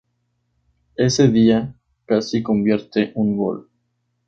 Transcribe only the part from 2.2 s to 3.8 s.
convierte un gol.